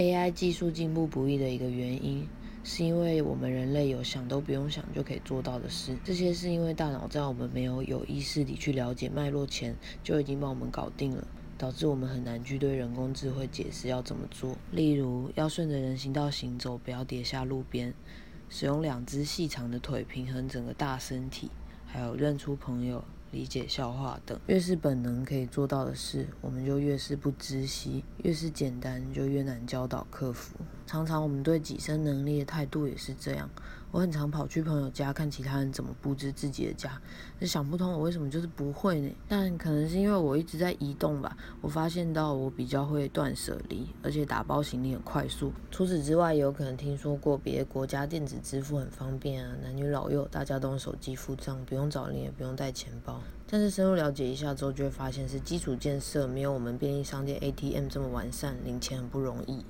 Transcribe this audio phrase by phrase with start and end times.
[0.00, 2.26] AI 技术进步不易的一个原因，
[2.64, 11.28] 是因为我们人类有想都不用想就可以做到的事，这些是因为大脑在我们没有有意识地去了解脉络前，就已经帮我们搞定了。
[11.58, 14.56] 导致我们很难去对人工智慧解释要怎么做。
[14.72, 17.92] 例如，要顺着人行道行走，不要跌下路边；
[18.48, 21.50] 使用两只细长的腿平衡整个大身体；
[21.84, 23.04] 还有认出朋友。
[23.32, 30.56] 理解笑话等，越是本能可以做到的事，我们就越是不知悉；越是简单，就越难教导克服。
[30.86, 33.48] 常常我们对己身能力的态度也是这样。
[33.92, 37.00] 我很常跑去朋友家看其他人怎么布置自己的家，
[37.40, 39.10] 就想不通我为什么就是不会呢？
[39.26, 41.36] 但可能是因为我一直在移动吧。
[41.60, 45.52] 我发现到我比较会断舍离，而且打包行李很快速。
[45.70, 53.20] 除此之外，也有可能听说过别的国家电子支付很方便啊，男女老幼大家都用手机付账，不用找零也不用带钱包。
[53.48, 59.64] 但是深入了解一下之后，就会发现是基础建设没有我们便利商店 ATM 这么完善，领钱很不容易。